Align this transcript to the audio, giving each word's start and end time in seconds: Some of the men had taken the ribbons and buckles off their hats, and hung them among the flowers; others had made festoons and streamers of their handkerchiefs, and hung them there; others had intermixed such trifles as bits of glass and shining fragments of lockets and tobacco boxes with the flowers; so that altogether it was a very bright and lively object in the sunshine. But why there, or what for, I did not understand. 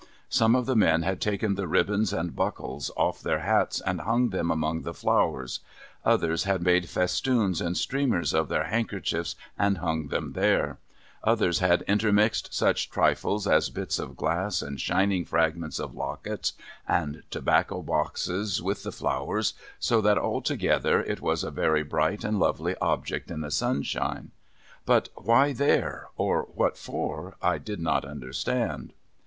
Some 0.29 0.55
of 0.55 0.65
the 0.65 0.75
men 0.75 1.03
had 1.03 1.21
taken 1.21 1.53
the 1.53 1.67
ribbons 1.67 2.11
and 2.11 2.35
buckles 2.35 2.89
off 2.97 3.21
their 3.21 3.41
hats, 3.41 3.79
and 3.85 4.01
hung 4.01 4.29
them 4.29 4.49
among 4.49 4.81
the 4.81 4.95
flowers; 4.95 5.59
others 6.03 6.43
had 6.45 6.63
made 6.63 6.89
festoons 6.89 7.61
and 7.61 7.77
streamers 7.77 8.33
of 8.33 8.49
their 8.49 8.63
handkerchiefs, 8.63 9.35
and 9.59 9.77
hung 9.77 10.07
them 10.07 10.33
there; 10.33 10.79
others 11.23 11.59
had 11.59 11.83
intermixed 11.83 12.51
such 12.51 12.89
trifles 12.89 13.45
as 13.45 13.69
bits 13.69 13.99
of 13.99 14.17
glass 14.17 14.63
and 14.63 14.81
shining 14.81 15.23
fragments 15.23 15.77
of 15.79 15.93
lockets 15.93 16.53
and 16.87 17.21
tobacco 17.29 17.83
boxes 17.83 18.59
with 18.59 18.81
the 18.81 18.91
flowers; 18.91 19.53
so 19.77 20.01
that 20.01 20.17
altogether 20.17 20.99
it 21.03 21.21
was 21.21 21.43
a 21.43 21.51
very 21.51 21.83
bright 21.83 22.23
and 22.23 22.39
lively 22.39 22.75
object 22.81 23.29
in 23.29 23.41
the 23.41 23.51
sunshine. 23.51 24.31
But 24.83 25.09
why 25.13 25.53
there, 25.53 26.07
or 26.17 26.47
what 26.55 26.75
for, 26.75 27.35
I 27.39 27.59
did 27.59 27.79
not 27.79 28.03
understand. 28.03 28.93